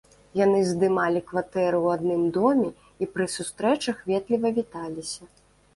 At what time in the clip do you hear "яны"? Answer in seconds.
0.37-0.61